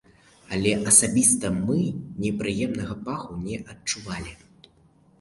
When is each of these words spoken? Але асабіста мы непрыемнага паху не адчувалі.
Але 0.55 0.71
асабіста 0.91 1.51
мы 1.67 1.77
непрыемнага 2.25 3.01
паху 3.05 3.41
не 3.47 3.63
адчувалі. 3.71 4.39